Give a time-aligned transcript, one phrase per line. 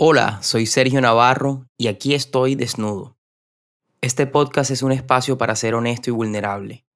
[0.00, 3.16] Hola, soy Sergio Navarro y aquí estoy desnudo.
[4.00, 6.86] Este podcast es un espacio para ser honesto y vulnerable,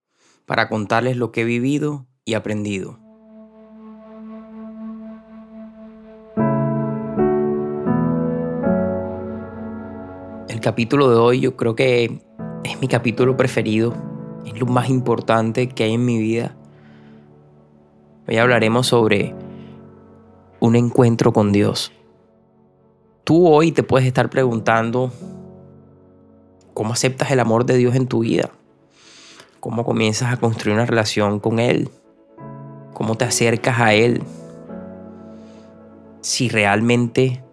[0.47, 3.01] para contarles lo que he vivido y aprendido.
[10.49, 12.23] El capítulo de hoy yo creo que
[12.63, 13.97] es mi capítulo preferido,
[14.47, 16.55] es lo más importante que hay en mi vida.
[18.29, 19.35] Hoy hablaremos sobre
[20.61, 21.91] un encuentro con Dios.
[23.25, 25.13] Tú hoy te puedes estar preguntando
[26.75, 28.51] cómo aceptas el amor de Dios en tu vida,
[29.61, 31.89] cómo comienzas a construir una relación con Él,
[32.93, 34.25] cómo te acercas a Él,
[36.21, 37.45] si realmente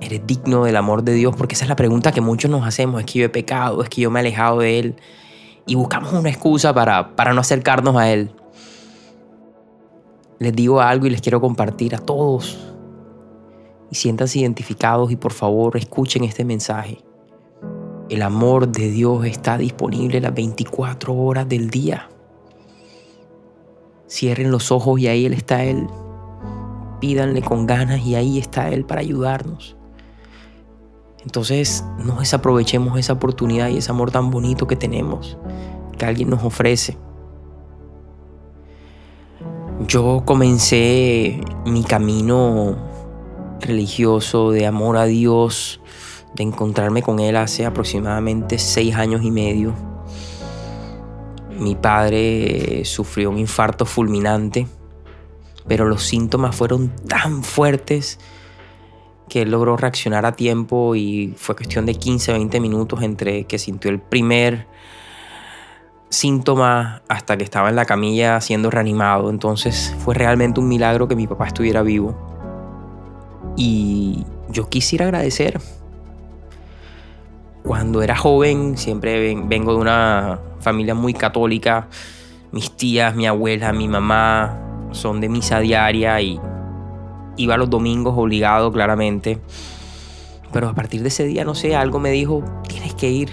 [0.00, 3.00] eres digno del amor de Dios, porque esa es la pregunta que muchos nos hacemos,
[3.00, 4.96] es que yo he pecado, es que yo me he alejado de Él,
[5.66, 8.30] y buscamos una excusa para, para no acercarnos a Él.
[10.38, 12.67] Les digo algo y les quiero compartir a todos
[13.90, 16.98] y siéntanse identificados y por favor escuchen este mensaje.
[18.08, 22.08] El amor de Dios está disponible las 24 horas del día.
[24.08, 25.86] Cierren los ojos y ahí Él está Él.
[27.00, 29.76] Pídanle con ganas y ahí está Él para ayudarnos.
[31.22, 35.36] Entonces no desaprovechemos esa oportunidad y ese amor tan bonito que tenemos,
[35.98, 36.96] que alguien nos ofrece.
[39.86, 42.87] Yo comencé mi camino
[43.60, 45.80] religioso, de amor a Dios,
[46.34, 49.74] de encontrarme con Él hace aproximadamente seis años y medio.
[51.58, 54.68] Mi padre sufrió un infarto fulminante,
[55.66, 58.18] pero los síntomas fueron tan fuertes
[59.28, 63.58] que él logró reaccionar a tiempo y fue cuestión de 15 20 minutos entre que
[63.58, 64.66] sintió el primer
[66.08, 69.30] síntoma hasta que estaba en la camilla siendo reanimado.
[69.30, 72.37] Entonces fue realmente un milagro que mi papá estuviera vivo.
[73.58, 75.60] Y yo quisiera agradecer.
[77.64, 81.88] Cuando era joven, siempre vengo de una familia muy católica.
[82.52, 84.56] Mis tías, mi abuela, mi mamá
[84.92, 86.40] son de misa diaria y
[87.36, 89.40] iba los domingos obligado claramente.
[90.52, 93.30] Pero a partir de ese día, no sé, algo me dijo, tienes que ir.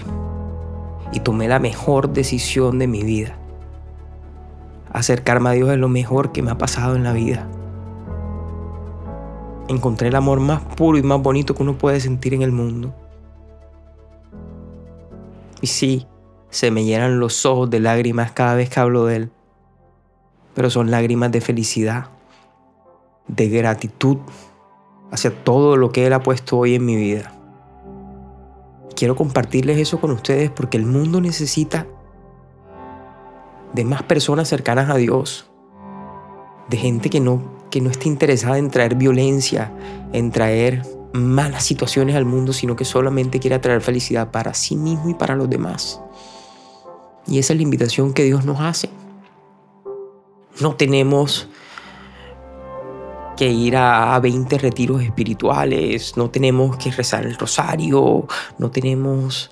[1.12, 3.36] Y tomé la mejor decisión de mi vida.
[4.92, 7.46] Acercarme a Dios es lo mejor que me ha pasado en la vida
[9.68, 12.94] encontré el amor más puro y más bonito que uno puede sentir en el mundo.
[15.60, 16.06] Y sí,
[16.50, 19.30] se me llenan los ojos de lágrimas cada vez que hablo de él,
[20.54, 22.08] pero son lágrimas de felicidad,
[23.26, 24.18] de gratitud
[25.10, 27.32] hacia todo lo que él ha puesto hoy en mi vida.
[28.94, 31.86] Quiero compartirles eso con ustedes porque el mundo necesita
[33.74, 35.50] de más personas cercanas a Dios,
[36.70, 39.72] de gente que no que no esté interesada en traer violencia,
[40.12, 40.82] en traer
[41.12, 45.34] malas situaciones al mundo, sino que solamente quiere traer felicidad para sí mismo y para
[45.34, 46.00] los demás.
[47.26, 48.88] Y esa es la invitación que Dios nos hace.
[50.60, 51.48] No tenemos
[53.36, 58.26] que ir a 20 retiros espirituales, no tenemos que rezar el rosario,
[58.58, 59.50] no tenemos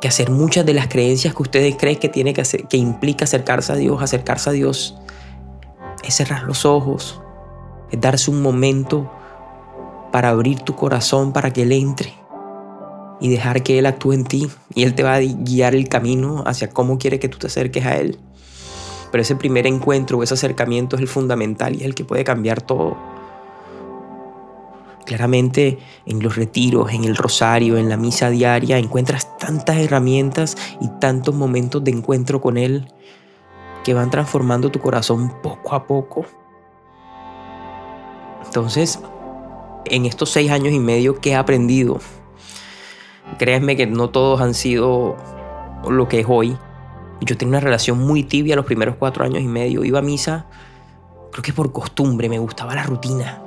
[0.00, 3.24] que hacer muchas de las creencias que ustedes creen que tiene que hacer, que implica
[3.24, 4.96] acercarse a Dios, acercarse a Dios
[6.08, 7.20] es cerrar los ojos,
[7.90, 9.10] es darse un momento
[10.10, 12.14] para abrir tu corazón para que Él entre
[13.20, 16.44] y dejar que Él actúe en ti y Él te va a guiar el camino
[16.46, 18.18] hacia cómo quiere que tú te acerques a Él.
[19.10, 22.24] Pero ese primer encuentro o ese acercamiento es el fundamental y es el que puede
[22.24, 22.96] cambiar todo.
[25.04, 30.88] Claramente en los retiros, en el rosario, en la misa diaria, encuentras tantas herramientas y
[31.00, 32.92] tantos momentos de encuentro con Él
[33.88, 36.26] que van transformando tu corazón poco a poco.
[38.44, 39.00] Entonces,
[39.86, 41.98] en estos seis años y medio, ¿qué he aprendido?
[43.38, 45.16] Créanme que no todos han sido
[45.88, 46.58] lo que es hoy.
[47.22, 49.82] Yo tenía una relación muy tibia los primeros cuatro años y medio.
[49.84, 50.44] Iba a misa,
[51.32, 53.42] creo que por costumbre, me gustaba la rutina.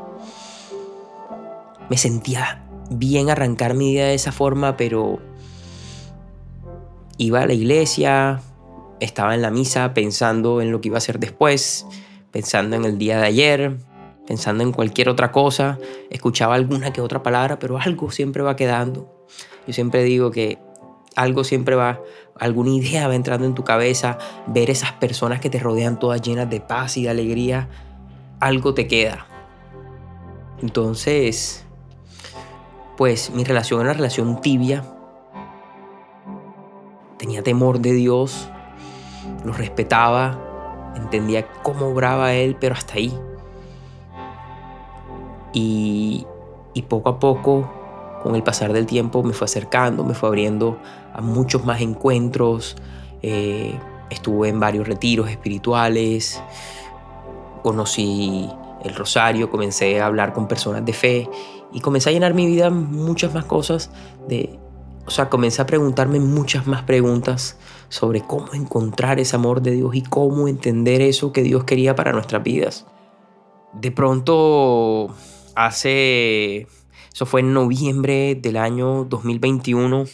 [1.88, 5.20] Me sentía bien arrancar mi vida de esa forma, pero
[7.20, 8.42] iba a la iglesia,
[9.02, 11.86] estaba en la misa pensando en lo que iba a hacer después,
[12.32, 13.78] pensando en el día de ayer,
[14.28, 19.28] pensando en cualquier otra cosa, escuchaba alguna que otra palabra, pero algo siempre va quedando.
[19.68, 20.60] Yo siempre digo que
[21.16, 22.00] algo siempre va,
[22.40, 24.18] alguna idea va entrando en tu cabeza,
[24.48, 27.70] ver esas personas que te rodean todas llenas de paz y de alegría,
[28.40, 29.28] algo te queda.
[30.62, 31.66] Entonces,
[32.98, 34.86] pues mi relación era una relación tibia.
[37.18, 38.50] Tenía temor de Dios,
[39.44, 40.38] lo respetaba,
[40.96, 43.14] entendía cómo obraba él, pero hasta ahí.
[45.54, 46.26] Y
[46.74, 47.70] Y poco a poco,
[48.24, 50.78] con el pasar del tiempo, me fue acercando, me fue abriendo
[51.14, 52.78] a muchos más encuentros.
[53.22, 53.78] Eh,
[54.10, 56.42] estuve en varios retiros espirituales,
[57.62, 58.50] conocí
[58.84, 61.30] el rosario, comencé a hablar con personas de fe
[61.74, 63.92] y comencé a llenar mi vida muchas más cosas
[64.28, 64.61] de
[65.06, 67.58] o sea, comencé a preguntarme muchas más preguntas
[67.90, 72.14] sobre cómo encontrar ese amor de Dios y cómo entender eso que Dios quería para
[72.14, 72.86] nuestras vidas.
[73.74, 75.14] De pronto,
[75.56, 76.68] hace,
[77.14, 80.06] eso fue en noviembre del año 2021,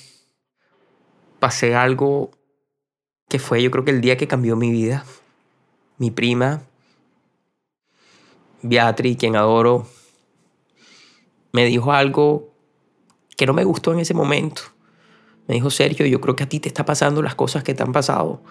[1.39, 2.31] pasé algo
[3.30, 5.06] que fue yo creo que el día que cambió mi vida.
[5.98, 6.62] Mi prima,
[8.62, 9.88] Beatriz, quien adoro,
[11.51, 12.54] me dijo algo
[13.36, 14.62] que no me gustó en ese momento.
[15.48, 17.84] Me dijo, Sergio, yo creo que a ti te está pasando las cosas que te
[17.84, 18.42] han pasado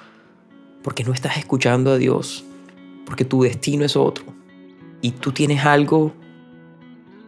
[0.83, 2.45] porque no estás escuchando a Dios,
[3.05, 4.25] porque tu destino es otro
[5.03, 6.13] y tú tienes algo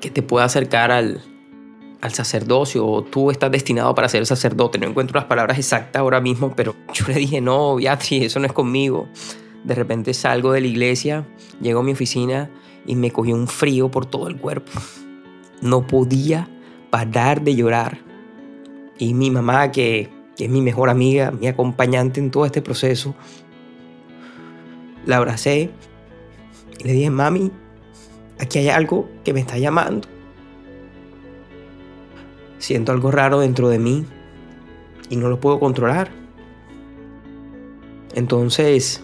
[0.00, 1.22] que te pueda acercar al,
[2.00, 4.78] al sacerdocio o tú estás destinado para ser sacerdote.
[4.78, 8.46] No encuentro las palabras exactas ahora mismo, pero yo le dije, no, Beatriz, eso no
[8.46, 9.08] es conmigo.
[9.64, 11.26] De repente salgo de la iglesia,
[11.60, 12.50] llego a mi oficina
[12.86, 14.70] y me cogí un frío por todo el cuerpo.
[15.60, 16.48] No podía
[16.90, 18.07] parar de llorar.
[18.98, 23.14] Y mi mamá, que, es mi mejor amiga, mi acompañante en todo este proceso,
[25.06, 25.70] la abracé
[26.78, 27.50] y le dije, mami,
[28.38, 30.06] aquí hay algo que me está llamando.
[32.58, 34.04] Siento algo raro dentro de mí
[35.08, 36.10] y no lo puedo controlar.
[38.14, 39.02] Entonces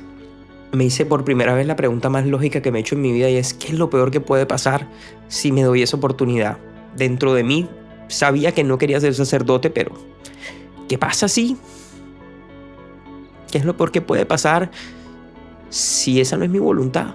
[0.72, 3.12] me hice por primera vez la pregunta más lógica que me he hecho en mi
[3.12, 4.88] vida y es, ¿qué es lo peor que puede pasar
[5.28, 6.58] si me doy esa oportunidad?
[6.96, 7.68] Dentro de mí
[8.08, 9.92] sabía que no quería ser sacerdote, pero
[10.88, 11.56] ¿qué pasa si?
[13.50, 14.70] ¿Qué es lo peor que puede pasar
[15.70, 17.14] si esa no es mi voluntad?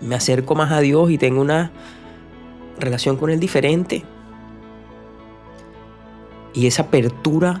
[0.00, 1.70] Me acerco más a Dios y tengo una
[2.78, 4.04] relación con Él diferente.
[6.54, 7.60] Y esa apertura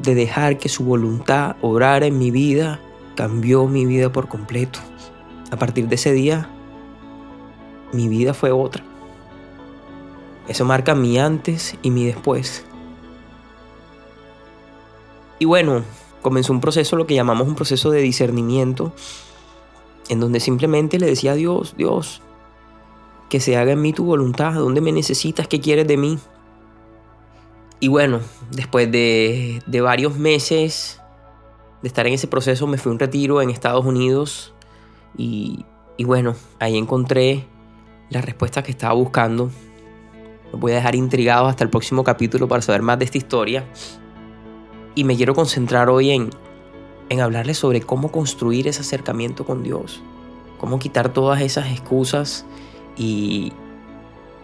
[0.00, 2.80] de dejar que su voluntad obrara en mi vida
[3.14, 4.80] cambió mi vida por completo.
[5.50, 6.50] A partir de ese día,
[7.92, 8.87] mi vida fue otra.
[10.48, 12.64] Eso marca mi antes y mi después.
[15.38, 15.84] Y bueno,
[16.22, 18.92] comenzó un proceso, lo que llamamos un proceso de discernimiento,
[20.08, 22.22] en donde simplemente le decía a Dios, Dios,
[23.28, 25.46] que se haga en mí tu voluntad, ¿dónde me necesitas?
[25.46, 26.18] ¿Qué quieres de mí?
[27.78, 28.20] Y bueno,
[28.50, 31.00] después de, de varios meses
[31.82, 34.54] de estar en ese proceso, me fui a un retiro en Estados Unidos
[35.16, 35.64] y,
[35.96, 37.46] y bueno, ahí encontré
[38.10, 39.50] la respuesta que estaba buscando
[40.52, 43.64] los voy a dejar intrigados hasta el próximo capítulo para saber más de esta historia.
[44.94, 46.30] Y me quiero concentrar hoy en,
[47.08, 50.02] en hablarles sobre cómo construir ese acercamiento con Dios.
[50.58, 52.44] Cómo quitar todas esas excusas
[52.96, 53.52] y,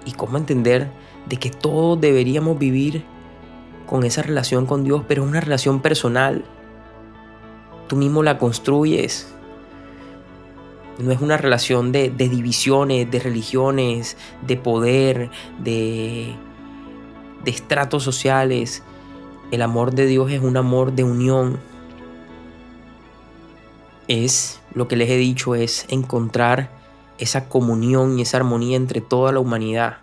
[0.05, 0.91] y cómo entender
[1.27, 3.05] de que todos deberíamos vivir
[3.87, 6.45] con esa relación con Dios, pero es una relación personal.
[7.89, 9.34] Tú mismo la construyes,
[10.99, 15.31] no es una relación de, divisiones, de religiones, de poder,
[15.61, 16.35] de,
[17.45, 18.83] estratos sociales.
[19.51, 21.59] El amor de Dios es un amor de unión.
[24.07, 26.71] Es, lo que les he dicho, es encontrar
[27.19, 29.99] esa comunión y esa armonía entre toda la humanidad.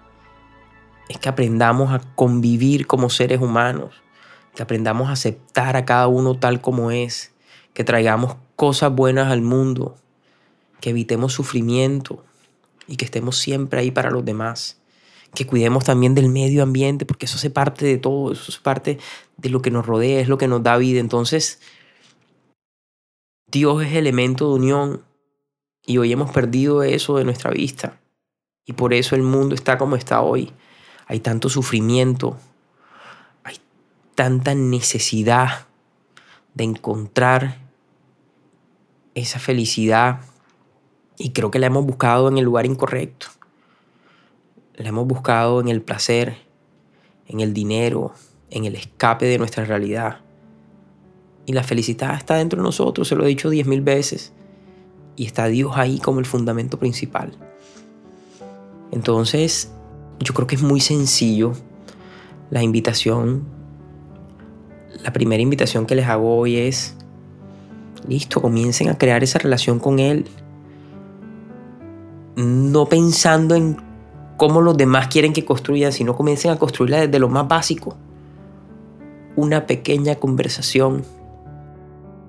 [1.09, 4.01] Es que aprendamos a convivir como seres humanos,
[4.55, 7.33] que aprendamos a aceptar a cada uno tal como es,
[7.73, 9.95] que traigamos cosas buenas al mundo,
[10.81, 12.25] que evitemos sufrimiento
[12.87, 14.81] y que estemos siempre ahí para los demás.
[15.33, 18.97] Que cuidemos también del medio ambiente, porque eso hace parte de todo, eso es parte
[19.37, 20.99] de lo que nos rodea, es lo que nos da vida.
[20.99, 21.61] Entonces,
[23.49, 25.05] Dios es elemento de unión
[25.85, 27.99] y hoy hemos perdido eso de nuestra vista.
[28.65, 30.51] Y por eso el mundo está como está hoy.
[31.07, 32.37] Hay tanto sufrimiento,
[33.43, 33.57] hay
[34.15, 35.67] tanta necesidad
[36.53, 37.57] de encontrar
[39.15, 40.21] esa felicidad
[41.21, 43.27] y creo que la hemos buscado en el lugar incorrecto.
[44.75, 46.35] La hemos buscado en el placer,
[47.27, 48.13] en el dinero,
[48.49, 50.21] en el escape de nuestra realidad.
[51.45, 54.33] Y la felicidad está dentro de nosotros, se lo he dicho diez mil veces.
[55.15, 57.33] Y está Dios ahí como el fundamento principal.
[58.91, 59.71] Entonces,
[60.19, 61.53] yo creo que es muy sencillo
[62.49, 63.43] la invitación.
[65.03, 66.95] La primera invitación que les hago hoy es,
[68.07, 70.25] listo, comiencen a crear esa relación con Él
[72.35, 73.77] no pensando en
[74.37, 77.95] cómo los demás quieren que construyan, sino comiencen a construirla desde lo más básico.
[79.35, 81.03] Una pequeña conversación.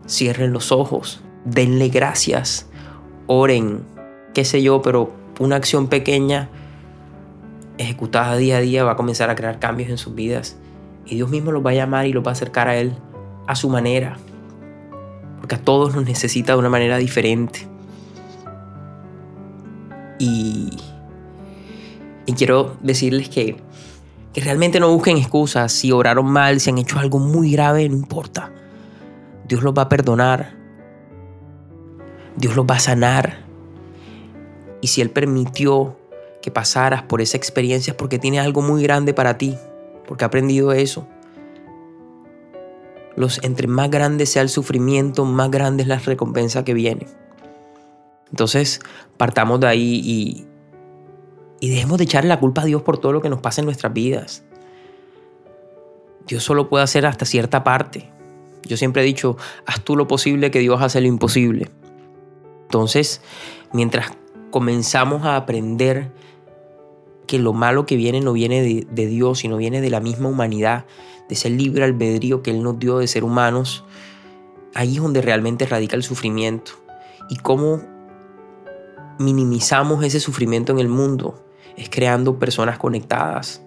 [0.07, 2.69] Cierren los ojos, denle gracias,
[3.29, 3.83] oren,
[4.35, 6.51] qué sé yo, pero una acción pequeña
[7.79, 10.57] ejecutada día a día va a comenzar a crear cambios en sus vidas.
[11.07, 12.95] Y Dios mismo los va a llamar y los va a acercar a Él
[13.47, 14.19] a su manera.
[15.39, 17.72] Porque a todos nos necesita de una manera diferente.
[20.25, 20.71] Y,
[22.37, 23.57] quiero decirles que,
[24.33, 25.73] que realmente no busquen excusas.
[25.73, 28.53] Si oraron mal, si han hecho algo muy grave, no importa.
[29.49, 30.55] Dios los va a perdonar.
[32.37, 33.45] Dios los va a sanar.
[34.81, 35.99] Y si Él permitió
[36.41, 39.59] que pasaras por esa experiencia es porque tiene algo muy grande para ti,
[40.07, 41.07] porque ha aprendido eso.
[43.17, 47.09] Los, entre más grande sea el sufrimiento, más grande es la recompensa que viene.
[48.33, 48.81] Entonces,
[49.19, 50.01] partamos de ahí
[51.61, 53.67] y, dejemos de echarle la culpa a Dios por todo lo que nos pasa en
[53.67, 54.43] nuestras vidas.
[56.27, 58.11] Dios solo puede hacer hasta cierta parte.
[58.65, 59.37] Yo siempre he dicho,
[59.67, 61.71] haz tú lo posible que Dios hace lo imposible.
[62.65, 63.21] Entonces,
[63.73, 64.13] mientras
[64.51, 66.11] comenzamos a aprender
[67.27, 70.87] que lo malo que viene no viene de, Dios, sino viene de la misma humanidad,
[71.29, 73.85] de ese libre albedrío que Él nos dio de ser humanos,
[74.75, 76.73] ahí es donde realmente radica el sufrimiento.
[77.29, 77.92] Y cómo
[79.23, 81.43] minimizamos ese sufrimiento en el mundo
[81.77, 83.63] es creando personas conectadas,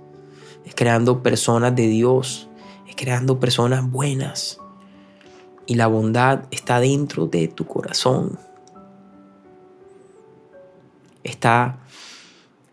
[0.65, 2.49] es creando personas de Dios,
[2.87, 4.59] es creando personas buenas.
[5.65, 8.37] Y la bondad está dentro de tu corazón.
[11.23, 11.79] Está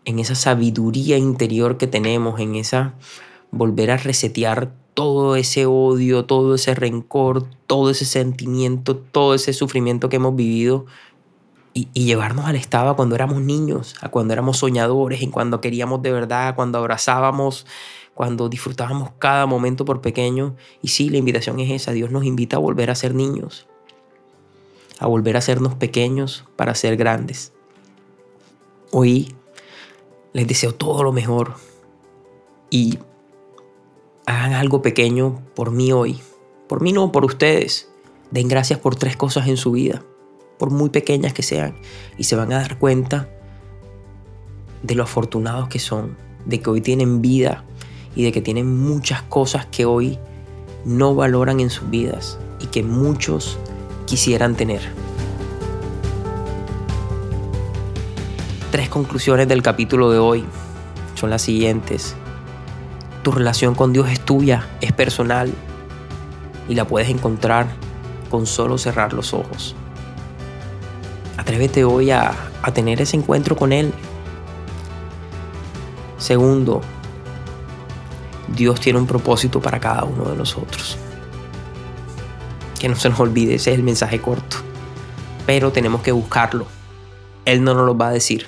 [0.05, 2.93] en esa sabiduría interior que tenemos, en esa
[3.49, 10.07] volver a resetear todo ese odio, todo ese rencor, todo ese sentimiento, todo ese sufrimiento
[10.07, 10.85] que hemos vivido
[11.73, 16.11] y, llevarnos al estado cuando éramos niños, a cuando éramos soñadores, en cuando queríamos de
[16.11, 17.65] verdad, cuando abrazábamos,
[18.13, 20.55] cuando disfrutábamos cada momento por pequeño.
[20.81, 23.67] Y sí, la invitación es esa, Dios nos invita a volver a ser niños,
[24.99, 27.53] a volver a sernos pequeños para ser grandes.
[28.91, 29.33] Hoy
[30.33, 31.55] les deseo todo lo mejor
[32.69, 32.99] y
[34.25, 36.21] hagan algo pequeño por mí hoy.
[36.67, 37.89] Por mí no, por ustedes.
[38.31, 40.03] Den gracias por tres cosas en su vida,
[40.63, 41.75] por muy pequeñas que sean,
[42.17, 43.27] y se van a dar cuenta
[44.81, 46.15] de lo afortunados que son,
[46.45, 47.65] de que hoy tienen vida
[48.15, 50.17] y de que tienen muchas cosas que hoy
[50.85, 53.57] no valoran en sus vidas y que muchos
[54.05, 54.79] quisieran tener.
[58.71, 60.45] tres conclusiones del capítulo de hoy
[61.15, 62.15] son las siguientes.
[63.21, 65.53] Tu relación con Dios es tuya, es personal
[66.69, 67.67] y la puedes encontrar
[68.31, 69.75] con solo cerrar los ojos.
[71.43, 73.91] Atrévete hoy a, a tener ese encuentro con Él.
[76.17, 76.79] Segundo,
[78.55, 80.97] Dios tiene un propósito para cada uno de nosotros.
[82.79, 84.55] Que no se nos olvide, ese es el mensaje corto.
[85.45, 86.65] Pero tenemos que buscarlo.
[87.43, 88.47] Él no nos lo va a decir.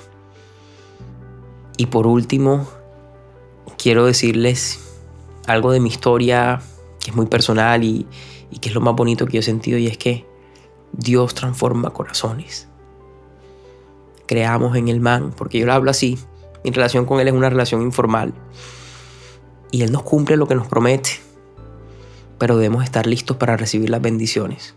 [1.76, 2.66] Y por último,
[3.76, 4.96] quiero decirles
[5.46, 6.62] algo de mi historia
[6.98, 8.06] que es muy personal y,
[8.58, 10.24] que es lo más bonito que yo he sentido y es que
[10.92, 12.68] Dios transforma corazones.
[14.26, 16.18] Creamos en el man, porque yo lo hablo así,
[16.64, 18.34] mi relación con Él es una relación informal.
[19.70, 21.10] Y Él nos cumple lo que nos promete,
[22.38, 24.74] pero debemos estar listos para recibir las bendiciones,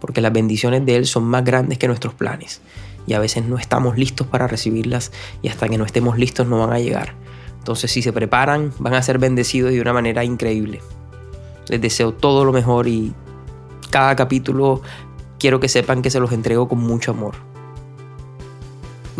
[0.00, 2.60] porque las bendiciones de Él son más grandes que nuestros planes
[3.06, 5.12] y a veces no estamos listos para recibirlas
[5.42, 7.14] y hasta que no estemos listos no van a llegar.
[7.58, 10.80] Entonces si se preparan van a ser bendecidos de una manera increíble.
[11.68, 13.12] Les deseo todo lo mejor y
[13.90, 14.80] cada capítulo
[15.38, 17.49] quiero que sepan que se los entrego con mucho amor.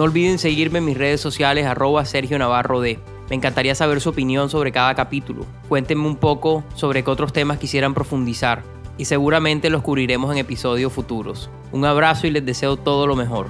[0.00, 2.99] No olviden seguirme en mis redes sociales arroba Sergio Navarro D.
[3.28, 5.45] Me encantaría saber su opinión sobre cada capítulo.
[5.69, 8.62] Cuéntenme un poco sobre qué otros temas quisieran profundizar
[8.97, 11.50] y seguramente los cubriremos en episodios futuros.
[11.71, 13.49] Un abrazo y les deseo todo lo mejor.